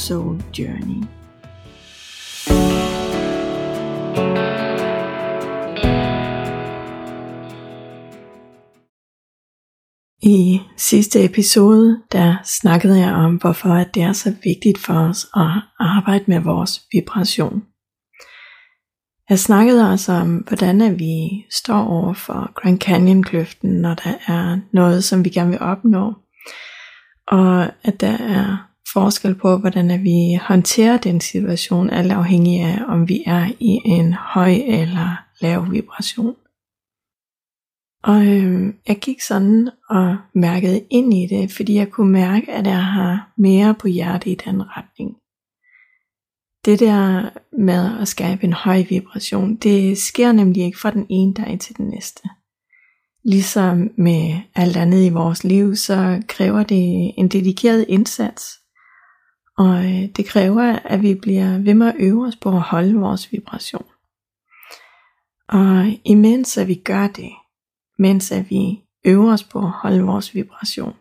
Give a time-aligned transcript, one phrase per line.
[0.00, 1.04] Soul Journey.
[10.22, 15.62] I sidste episode, der snakkede jeg om, hvorfor det er så vigtigt for os at
[15.78, 17.62] arbejde med vores vibration.
[19.30, 24.58] Jeg snakkede også om, hvordan at vi står over for Grand Canyon-kløften, når der er
[24.72, 26.14] noget, som vi gerne vil opnå.
[27.26, 33.08] Og at der er forskel på, hvordan vi håndterer den situation, alt afhængig af, om
[33.08, 36.34] vi er i en høj eller lav vibration.
[38.02, 42.66] Og øh, jeg gik sådan og mærkede ind i det, fordi jeg kunne mærke, at
[42.66, 45.16] jeg har mere på hjerte i den retning.
[46.64, 51.34] Det der med at skabe en høj vibration, det sker nemlig ikke fra den ene
[51.34, 52.22] dag til den næste.
[53.24, 58.59] Ligesom med alt andet i vores liv, så kræver det en dedikeret indsats.
[59.58, 62.94] Og øh, det kræver, at vi bliver ved med at øve os på at holde
[62.94, 63.86] vores vibration.
[65.48, 67.32] Og imens at vi gør det,
[67.98, 70.94] mens at vi øver os på at holde vores vibration,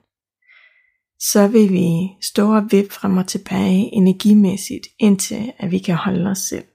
[1.19, 6.29] så vil vi stå og vippe frem og tilbage energimæssigt, indtil at vi kan holde
[6.29, 6.65] os selv.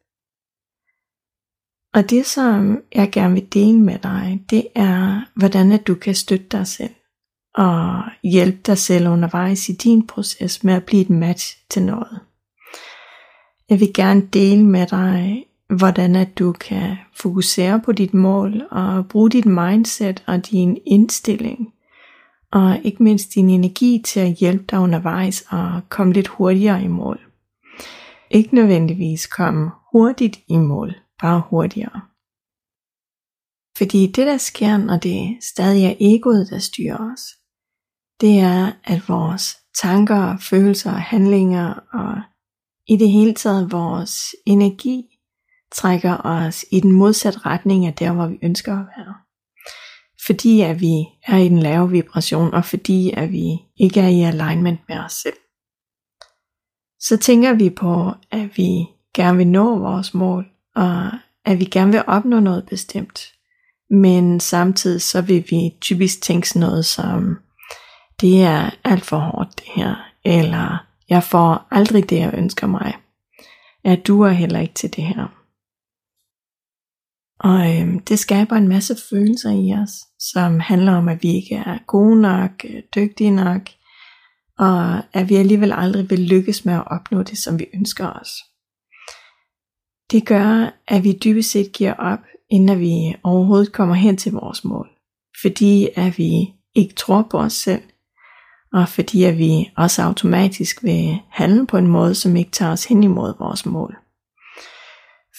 [1.94, 6.14] Og det som jeg gerne vil dele med dig, det er, hvordan at du kan
[6.14, 6.94] støtte dig selv
[7.54, 12.20] og hjælpe dig selv undervejs i din proces med at blive et match til noget.
[13.70, 19.08] Jeg vil gerne dele med dig, hvordan at du kan fokusere på dit mål og
[19.08, 21.74] bruge dit mindset og din indstilling
[22.52, 26.88] og ikke mindst din energi til at hjælpe dig undervejs og komme lidt hurtigere i
[26.88, 27.20] mål.
[28.30, 32.00] Ikke nødvendigvis komme hurtigt i mål, bare hurtigere.
[33.78, 37.20] Fordi det der sker, når det stadig er egoet, der styrer os,
[38.20, 42.22] det er, at vores tanker, følelser og handlinger og
[42.88, 45.04] i det hele taget vores energi
[45.72, 49.14] trækker os i den modsatte retning af der, hvor vi ønsker at være.
[50.26, 50.94] Fordi at vi
[51.26, 55.12] er i den lave vibration, og fordi at vi ikke er i alignment med os
[55.12, 55.36] selv.
[57.00, 61.10] Så tænker vi på, at vi gerne vil nå vores mål, og
[61.44, 63.32] at vi gerne vil opnå noget bestemt.
[63.90, 67.38] Men samtidig så vil vi typisk tænke sådan noget som,
[68.24, 72.96] det er alt for hårdt det her, eller jeg får aldrig det, jeg ønsker mig.
[73.84, 75.26] Jeg duer heller ikke til det her.
[77.38, 81.54] Og øhm, det skaber en masse følelser i os, som handler om, at vi ikke
[81.54, 83.62] er gode nok, øh, dygtige nok,
[84.58, 88.30] og at vi alligevel aldrig vil lykkes med at opnå det, som vi ønsker os.
[90.10, 92.20] Det gør, at vi dybest set giver op,
[92.50, 94.88] inden vi overhovedet kommer hen til vores mål.
[95.42, 97.82] Fordi at vi ikke tror på os selv,
[98.74, 102.84] og fordi at vi også automatisk vil handle på en måde, som ikke tager os
[102.84, 103.96] hen imod vores mål.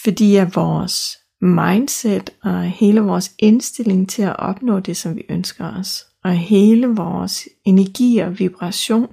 [0.03, 5.79] Fordi at vores mindset og hele vores indstilling til at opnå det, som vi ønsker
[5.79, 9.07] os, og hele vores energi og vibration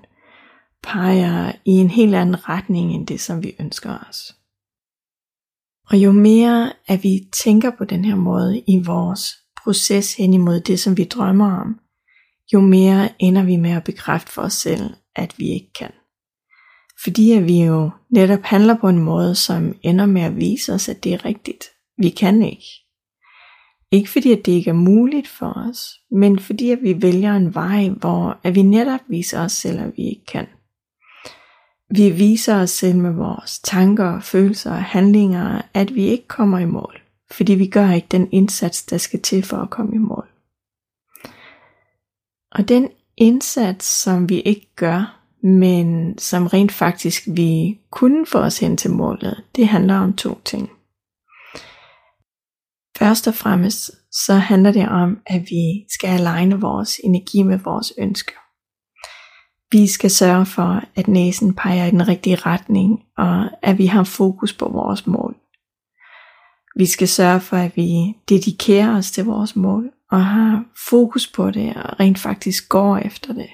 [0.82, 4.34] peger i en helt anden retning end det, som vi ønsker os.
[5.90, 9.34] Og jo mere at vi tænker på den her måde i vores
[9.64, 11.78] proces hen imod det, som vi drømmer om,
[12.54, 15.90] jo mere ender vi med at bekræfte for os selv, at vi ikke kan.
[17.04, 20.88] Fordi at vi jo netop handler på en måde, som ender med at vise os,
[20.88, 21.64] at det er rigtigt.
[21.98, 22.66] Vi kan ikke.
[23.92, 27.54] Ikke fordi at det ikke er muligt for os, men fordi at vi vælger en
[27.54, 30.46] vej, hvor at vi netop viser os selv, at vi ikke kan.
[31.94, 36.64] Vi viser os selv med vores tanker, følelser og handlinger, at vi ikke kommer i
[36.64, 37.00] mål,
[37.30, 40.31] fordi vi gør ikke den indsats, der skal til for at komme i mål.
[42.54, 48.58] Og den indsats, som vi ikke gør, men som rent faktisk vi kunne få os
[48.58, 50.70] hen til målet, det handler om to ting.
[52.98, 57.92] Først og fremmest så handler det om, at vi skal aligne vores energi med vores
[57.98, 58.36] ønsker.
[59.72, 64.04] Vi skal sørge for, at næsen peger i den rigtige retning, og at vi har
[64.04, 65.36] fokus på vores mål.
[66.76, 71.50] Vi skal sørge for, at vi dedikerer os til vores mål, og har fokus på
[71.50, 73.50] det, og rent faktisk går efter det.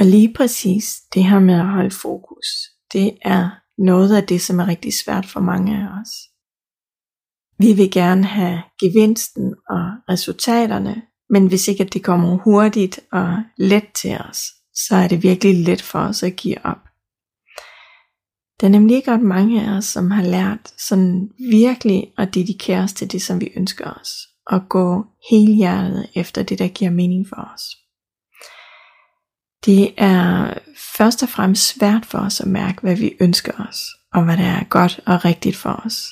[0.00, 2.46] Og lige præcis det her med at holde fokus,
[2.92, 6.12] det er noget af det, som er rigtig svært for mange af os.
[7.58, 13.42] Vi vil gerne have gevinsten og resultaterne, men hvis ikke at det kommer hurtigt og
[13.56, 14.40] let til os,
[14.74, 16.82] så er det virkelig let for os at give op.
[18.60, 22.82] Der er nemlig ikke ret mange af os, som har lært sådan virkelig at dedikere
[22.82, 26.90] os til det, som vi ønsker os, og gå hele hjertet efter det, der giver
[26.90, 27.62] mening for os.
[29.66, 30.54] Det er
[30.96, 33.78] først og fremmest svært for os at mærke, hvad vi ønsker os,
[34.12, 36.08] og hvad der er godt og rigtigt for os.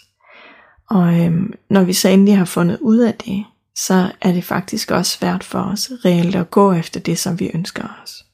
[0.90, 3.44] Og øhm, når vi så endelig har fundet ud af det,
[3.76, 7.50] så er det faktisk også svært for os reelt at gå efter det, som vi
[7.54, 8.24] ønsker os.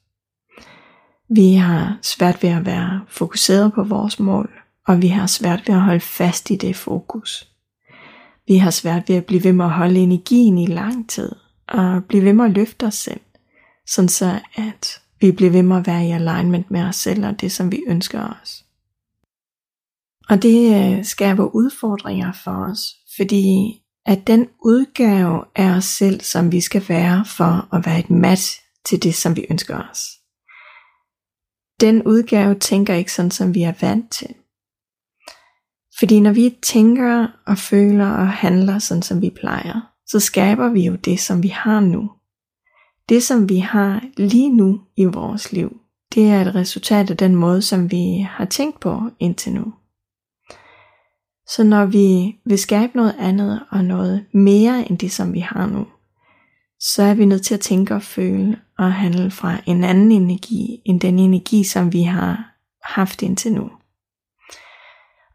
[1.29, 4.49] Vi har svært ved at være fokuseret på vores mål,
[4.87, 7.56] og vi har svært ved at holde fast i det fokus.
[8.47, 11.31] Vi har svært ved at blive ved med at holde energien i lang tid,
[11.67, 13.21] og blive ved med at løfte os selv,
[13.87, 17.41] sådan så at vi bliver ved med at være i alignment med os selv og
[17.41, 18.63] det, som vi ønsker os.
[20.29, 23.73] Og det øh, skaber udfordringer for os, fordi
[24.05, 28.61] at den udgave af os selv, som vi skal være for at være et match
[28.85, 29.99] til det, som vi ønsker os.
[31.81, 34.35] Den udgave tænker ikke sådan, som vi er vant til.
[35.99, 40.85] Fordi når vi tænker og føler og handler sådan, som vi plejer, så skaber vi
[40.85, 42.09] jo det, som vi har nu.
[43.09, 45.77] Det, som vi har lige nu i vores liv,
[46.15, 49.73] det er et resultat af den måde, som vi har tænkt på indtil nu.
[51.49, 55.67] Så når vi vil skabe noget andet og noget mere end det, som vi har
[55.67, 55.85] nu,
[56.79, 60.81] så er vi nødt til at tænke og føle og handle fra en anden energi
[60.85, 63.69] end den energi, som vi har haft indtil nu.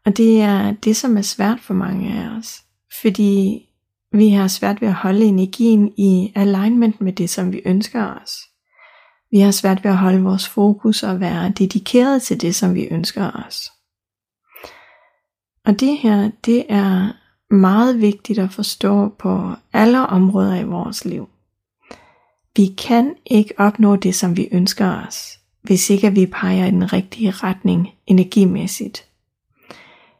[0.05, 2.63] Og det er det, som er svært for mange af os,
[3.01, 3.65] fordi
[4.11, 8.31] vi har svært ved at holde energien i alignment med det, som vi ønsker os.
[9.31, 12.87] Vi har svært ved at holde vores fokus og være dedikeret til det, som vi
[12.91, 13.71] ønsker os.
[15.65, 17.11] Og det her, det er
[17.53, 21.29] meget vigtigt at forstå på alle områder i vores liv.
[22.55, 26.93] Vi kan ikke opnå det, som vi ønsker os, hvis ikke vi peger i den
[26.93, 29.05] rigtige retning energimæssigt.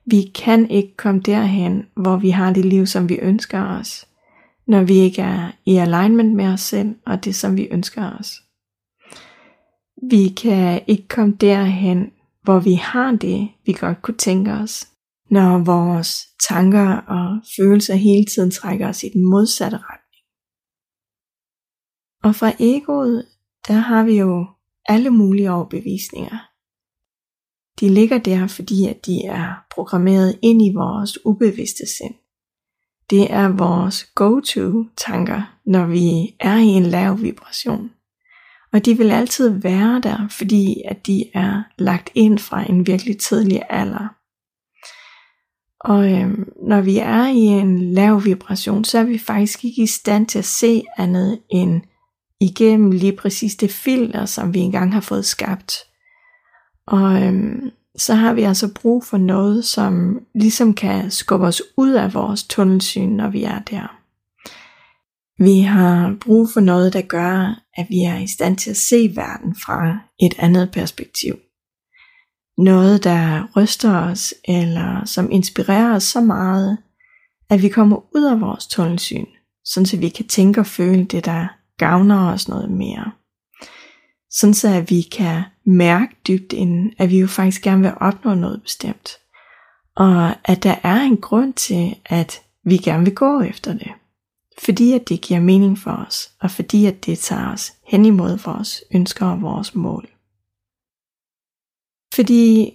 [0.06, 4.08] Vi kan ikke komme derhen, hvor vi har det liv, som vi ønsker os,
[4.68, 8.32] når vi ikke er i alignment med os selv og det, som vi ønsker os.
[10.10, 12.12] Vi kan ikke komme derhen,
[12.42, 14.88] hvor vi har det, vi godt kunne tænke os,
[15.30, 20.24] når vores tanker og følelser hele tiden trækker os i den modsatte retning.
[22.24, 23.26] Og fra egoet,
[23.68, 24.48] der har vi jo
[24.86, 26.53] alle mulige overbevisninger.
[27.84, 32.14] De ligger der, fordi at de er programmeret ind i vores ubevidste sind.
[33.10, 37.92] Det er vores go-to tanker, når vi er i en lav vibration.
[38.74, 43.18] Og de vil altid være der, fordi at de er lagt ind fra en virkelig
[43.20, 44.08] tidlig alder.
[45.80, 49.88] Og øhm, når vi er i en lav vibration, så er vi faktisk ikke i
[49.88, 51.82] stand til at se andet end
[52.42, 55.93] igennem lige præcis det filter, som vi engang har fået skabt.
[56.88, 61.92] Og øhm, så har vi altså brug for noget, som ligesom kan skubbe os ud
[61.92, 64.00] af vores tunnelsyn, når vi er der.
[65.44, 69.12] Vi har brug for noget, der gør, at vi er i stand til at se
[69.16, 71.36] verden fra et andet perspektiv
[72.58, 76.78] noget, der ryster os, eller som inspirerer os så meget,
[77.50, 79.26] at vi kommer ud af vores tunnelsyn,
[79.66, 83.12] sådan så vi kan tænke og føle det, der gavner os noget mere.
[84.34, 88.34] Sådan så at vi kan mærke dybt inden, at vi jo faktisk gerne vil opnå
[88.34, 89.18] noget bestemt.
[89.96, 93.92] Og at der er en grund til, at vi gerne vil gå efter det.
[94.66, 98.38] Fordi at det giver mening for os, og fordi at det tager os hen imod
[98.46, 100.10] vores ønsker og vores mål.
[102.16, 102.74] Fordi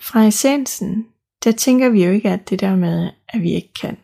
[0.00, 1.06] fra essensen,
[1.44, 3.96] der tænker vi jo ikke, at det der med, at vi ikke kan.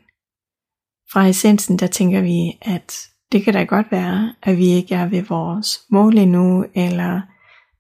[1.13, 5.07] Fra essensen, der tænker vi, at det kan da godt være, at vi ikke er
[5.07, 7.21] ved vores mål endnu, eller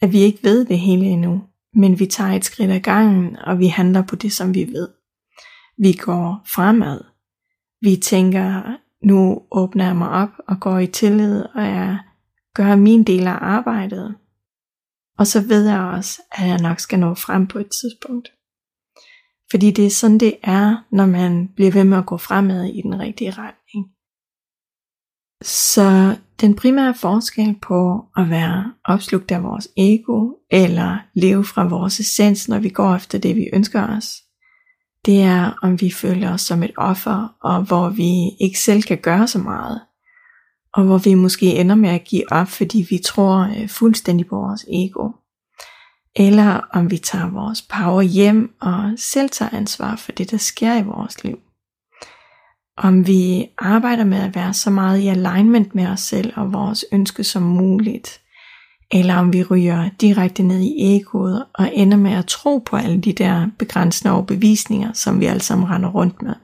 [0.00, 1.42] at vi ikke ved det hele endnu.
[1.74, 4.88] Men vi tager et skridt ad gangen, og vi handler på det, som vi ved.
[5.78, 7.00] Vi går fremad.
[7.80, 11.98] Vi tænker, nu åbner jeg mig op og går i tillid, og jeg
[12.54, 14.14] gør min del af arbejdet.
[15.18, 18.28] Og så ved jeg også, at jeg nok skal nå frem på et tidspunkt.
[19.50, 22.82] Fordi det er sådan, det er, når man bliver ved med at gå fremad i
[22.82, 23.93] den rigtige retning.
[25.44, 32.00] Så den primære forskel på at være opslugt af vores ego, eller leve fra vores
[32.00, 34.06] essens, når vi går efter det, vi ønsker os,
[35.06, 38.98] det er, om vi føler os som et offer, og hvor vi ikke selv kan
[38.98, 39.80] gøre så meget,
[40.74, 44.36] og hvor vi måske ender med at give op, fordi vi tror øh, fuldstændig på
[44.36, 45.10] vores ego.
[46.16, 50.78] Eller om vi tager vores power hjem og selv tager ansvar for det, der sker
[50.78, 51.38] i vores liv.
[52.76, 56.84] Om vi arbejder med at være så meget i alignment med os selv og vores
[56.92, 58.20] ønske som muligt.
[58.92, 63.00] Eller om vi ryger direkte ned i egoet og ender med at tro på alle
[63.00, 66.34] de der begrænsende overbevisninger, som vi alle sammen render rundt med.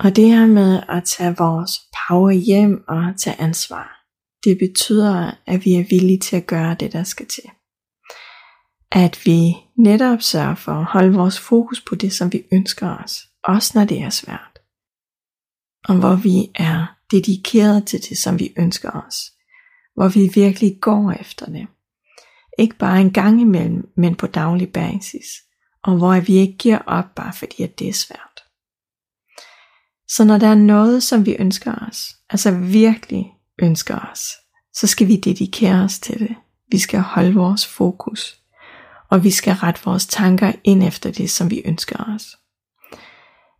[0.00, 1.70] Og det her med at tage vores
[2.08, 4.04] power hjem og tage ansvar,
[4.44, 7.44] det betyder, at vi er villige til at gøre det, der skal til.
[8.92, 13.20] At vi netop sørger for at holde vores fokus på det, som vi ønsker os,
[13.44, 14.58] også når det er svært.
[15.88, 19.16] Og hvor vi er dedikeret til det, som vi ønsker os.
[19.94, 21.66] Hvor vi virkelig går efter det.
[22.58, 25.26] Ikke bare en gang imellem, men på daglig basis.
[25.82, 28.44] Og hvor vi ikke giver op, bare fordi at det er svært.
[30.08, 33.32] Så når der er noget, som vi ønsker os, altså virkelig
[33.62, 34.32] ønsker os,
[34.74, 36.36] så skal vi dedikere os til det.
[36.70, 38.40] Vi skal holde vores fokus,
[39.10, 42.36] og vi skal rette vores tanker ind efter det, som vi ønsker os.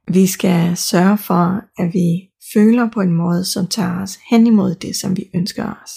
[0.08, 4.74] Vi skal sørge for, at vi føler på en måde, som tager os hen imod
[4.74, 5.90] det, som vi ønsker os.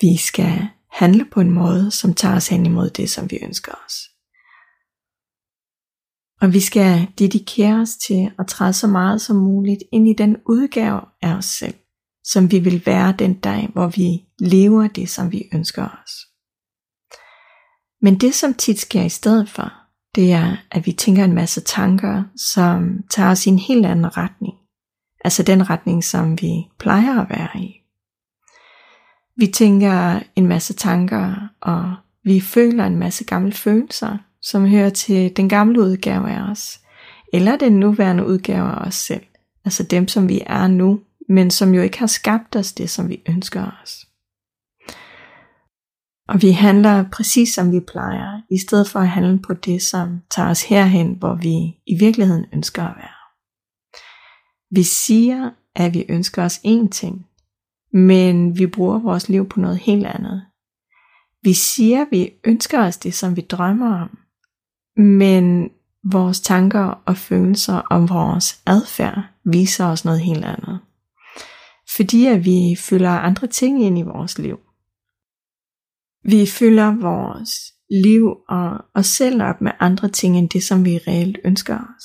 [0.00, 3.72] Vi skal handle på en måde, som tager os hen imod det, som vi ønsker
[3.86, 3.94] os.
[6.40, 10.36] Og vi skal dedikere os til at træde så meget som muligt ind i den
[10.46, 11.74] udgave af os selv,
[12.24, 16.12] som vi vil være den dag, hvor vi lever det, som vi ønsker os.
[18.02, 19.79] Men det, som tit sker i stedet for,
[20.14, 24.16] det er, at vi tænker en masse tanker, som tager os i en helt anden
[24.16, 24.54] retning.
[25.24, 27.76] Altså den retning, som vi plejer at være i.
[29.36, 35.36] Vi tænker en masse tanker, og vi føler en masse gamle følelser, som hører til
[35.36, 36.80] den gamle udgave af os,
[37.32, 39.22] eller den nuværende udgave af os selv,
[39.64, 43.08] altså dem, som vi er nu, men som jo ikke har skabt os det, som
[43.08, 44.06] vi ønsker os.
[46.30, 50.20] Og vi handler præcis som vi plejer, i stedet for at handle på det, som
[50.30, 53.20] tager os herhen, hvor vi i virkeligheden ønsker at være.
[54.70, 57.26] Vi siger, at vi ønsker os én ting,
[57.92, 60.42] men vi bruger vores liv på noget helt andet.
[61.42, 64.18] Vi siger, at vi ønsker os det, som vi drømmer om,
[64.96, 65.70] men
[66.12, 70.80] vores tanker og følelser om vores adfærd viser os noget helt andet.
[71.96, 74.58] Fordi at vi fylder andre ting ind i vores liv.
[76.22, 77.50] Vi fylder vores
[77.90, 82.04] liv og os selv op med andre ting end det, som vi reelt ønsker os.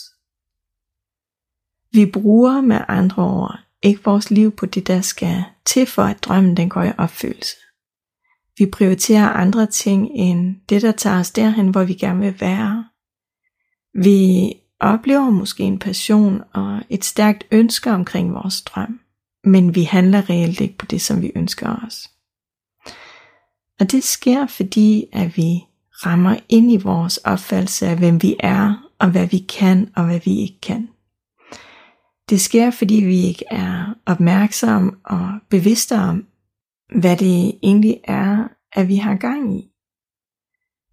[1.91, 6.23] Vi bruger med andre ord ikke vores liv på det, der skal til for, at
[6.23, 7.57] drømmen den går i opfyldelse.
[8.57, 12.85] Vi prioriterer andre ting end det, der tager os derhen, hvor vi gerne vil være.
[14.03, 18.99] Vi oplever måske en passion og et stærkt ønske omkring vores drøm,
[19.43, 22.09] men vi handler reelt ikke på det, som vi ønsker os.
[23.79, 25.49] Og det sker, fordi at vi
[26.05, 30.19] rammer ind i vores opfattelse af, hvem vi er, og hvad vi kan, og hvad
[30.25, 30.89] vi ikke kan.
[32.29, 36.27] Det sker, fordi vi ikke er opmærksomme og bevidste om,
[36.99, 39.71] hvad det egentlig er, at vi har gang i.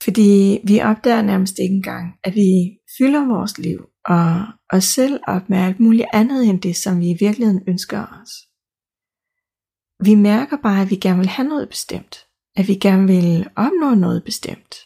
[0.02, 5.48] Fordi vi opdager nærmest ikke engang, at vi fylder vores liv og os selv op
[5.48, 8.30] med alt muligt andet end det, som vi i virkeligheden ønsker os.
[10.04, 12.16] Vi mærker bare, at vi gerne vil have noget bestemt,
[12.56, 14.76] at vi gerne vil opnå noget bestemt,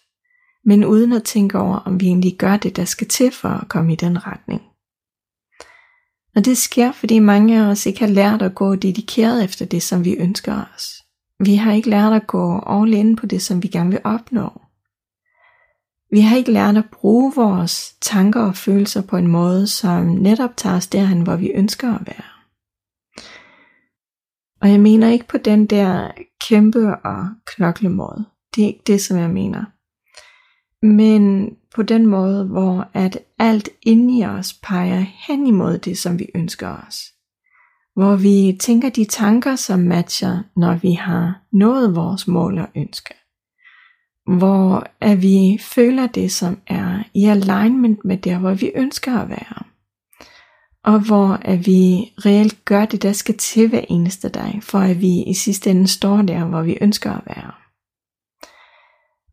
[0.65, 3.69] men uden at tænke over, om vi egentlig gør det, der skal til for at
[3.69, 4.63] komme i den retning.
[6.37, 9.83] Og det sker, fordi mange af os ikke har lært at gå dedikeret efter det,
[9.83, 11.03] som vi ønsker os.
[11.41, 14.61] Vi har ikke lært at gå all in på det, som vi gerne vil opnå.
[16.11, 20.57] Vi har ikke lært at bruge vores tanker og følelser på en måde, som netop
[20.57, 22.36] tager os derhen, hvor vi ønsker at være.
[24.67, 26.11] Og jeg mener ikke på den der
[26.49, 28.25] kæmpe og knokle måde.
[28.57, 29.65] Det er ikke det, som jeg mener.
[30.87, 36.19] Men på den måde, hvor at alt inde i os peger hen imod det, som
[36.19, 36.99] vi ønsker os.
[37.95, 43.15] Hvor vi tænker de tanker, som matcher, når vi har nået vores mål og ønske
[44.27, 49.29] hvor at vi føler det, som er i alignment med der, hvor vi ønsker at
[49.29, 49.66] være.
[50.87, 55.01] Og hvor at vi reelt gør det, der skal til hver eneste dag, for at
[55.01, 57.53] vi i sidste ende står der, hvor vi ønsker at være.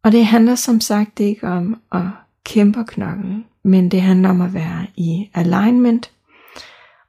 [0.03, 2.07] Og det handler som sagt ikke om at
[2.45, 6.11] kæmpe knoklen, men det handler om at være i alignment,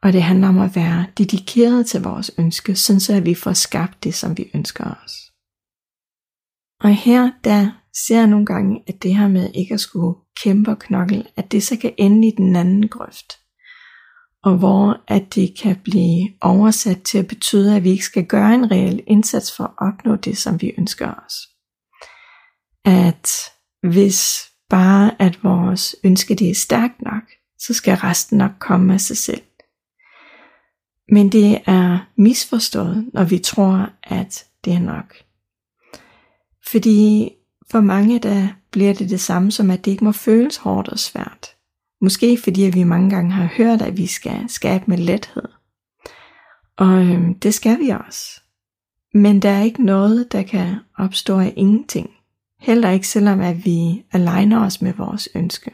[0.02, 3.52] og det handler om at være dedikeret til vores ønske, sådan så at vi får
[3.52, 5.12] skabt det, som vi ønsker os.
[6.80, 7.70] Og her der
[8.06, 11.52] ser jeg nogle gange, at det her med ikke at skulle kæmpe og knokle, at
[11.52, 13.43] det så kan ende i den anden grøft
[14.44, 18.54] og hvor at det kan blive oversat til at betyde, at vi ikke skal gøre
[18.54, 21.34] en reel indsats for at opnå det, som vi ønsker os.
[22.84, 23.30] At
[23.82, 27.22] hvis bare at vores ønske det er stærkt nok,
[27.58, 29.42] så skal resten nok komme af sig selv.
[31.08, 35.14] Men det er misforstået, når vi tror, at det er nok.
[36.70, 37.30] Fordi
[37.70, 40.98] for mange der bliver det det samme som, at det ikke må føles hårdt og
[40.98, 41.54] svært.
[42.04, 45.48] Måske fordi at vi mange gange har hørt, at vi skal skabe med lethed.
[46.76, 48.40] Og øhm, det skal vi også.
[49.14, 52.10] Men der er ikke noget, der kan opstå af ingenting.
[52.60, 55.70] Heller ikke selvom at vi aligner os med vores ønske.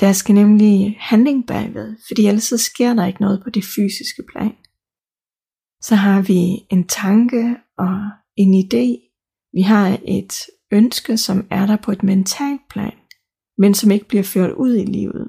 [0.00, 4.22] Der skal nemlig handling bagved, fordi ellers så sker der ikke noget på det fysiske
[4.32, 4.54] plan.
[5.80, 7.98] Så har vi en tanke og
[8.36, 9.10] en idé.
[9.52, 10.34] Vi har et
[10.72, 13.03] ønske, som er der på et mentalt plan
[13.58, 15.28] men som ikke bliver ført ud i livet.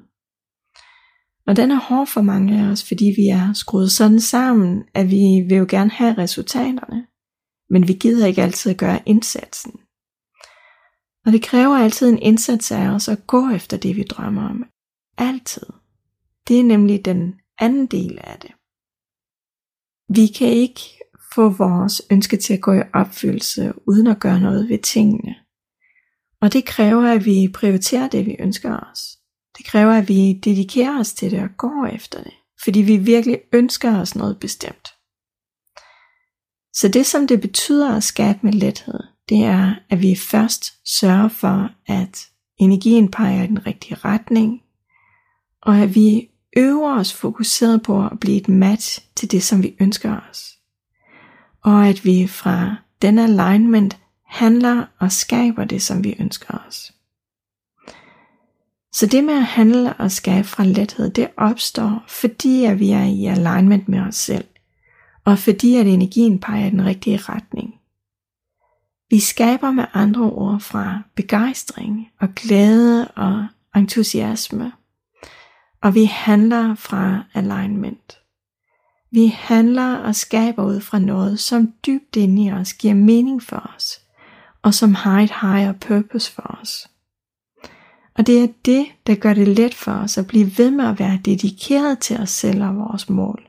[1.48, 5.12] Og den er hård for mange af os, fordi vi er skruet sådan sammen, at
[5.12, 7.08] vi vil jo gerne have resultaterne,
[7.70, 9.72] men vi gider ikke altid at gøre indsatsen.
[11.25, 14.63] Og det kræver altid en indsats af os at gå efter det, vi drømmer om.
[15.17, 15.67] Altid.
[16.48, 18.51] Det er nemlig den anden del af det.
[20.10, 20.82] Vi kan ikke
[21.36, 25.36] få vores ønske til at gå i opfyldelse, uden at gøre noget ved tingene.
[26.46, 29.00] Og det kræver, at vi prioriterer det, vi ønsker os.
[29.58, 32.34] Det kræver, at vi dedikerer os til det og går efter det.
[32.64, 34.88] Fordi vi virkelig ønsker os noget bestemt.
[36.74, 39.00] Så det, som det betyder at skabe med lethed,
[39.30, 44.62] det er, at vi først sørger for, at energien peger i den rigtige retning,
[45.62, 49.75] og at vi øver os fokuseret på at blive et match til det, som vi
[49.80, 50.44] ønsker os.
[51.64, 53.98] Og at vi fra den alignment
[54.36, 56.94] handler og skaber det, som vi ønsker os.
[58.94, 63.04] Så det med at handle og skabe fra lethed, det opstår, fordi at vi er
[63.04, 64.46] i alignment med os selv,
[65.25, 67.76] og fordi at energien peger i den rigtige retning.
[69.10, 74.71] Vi skaber med andre ord fra begejstring og glæde og entusiasme,
[75.82, 78.17] og vi handler fra alignment.
[79.12, 83.71] Vi handler og skaber ud fra noget, som dybt inde i os giver mening for
[83.76, 84.00] os–
[84.65, 86.88] og som har et higher purpose for os.
[88.15, 90.99] Og det er det, der gør det let for os at blive ved med at
[90.99, 93.47] være dedikeret til os selv og vores mål,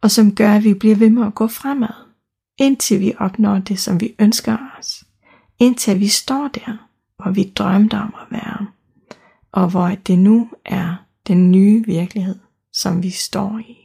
[0.00, 1.94] og som gør, at vi bliver ved med at gå fremad,
[2.58, 5.04] indtil vi opnår det, som vi ønsker os,
[5.58, 8.66] indtil vi står der, hvor vi drømte om at være,
[9.52, 12.38] og hvor det nu er den nye virkelighed,
[12.72, 13.76] som vi står i.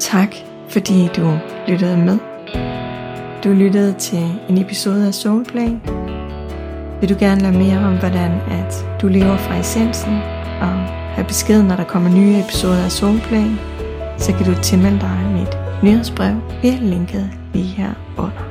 [0.00, 0.34] Tak
[0.68, 2.29] fordi du lyttede med.
[3.44, 5.68] Du lyttede til en episode af Soulplay.
[7.00, 10.12] Vil du gerne lære mere om, hvordan at du lever fra essensen,
[10.60, 10.68] og
[11.14, 13.46] have besked, når der kommer nye episoder af Soulplay,
[14.18, 18.49] så kan du tilmelde dig mit nyhedsbrev via linket lige her under.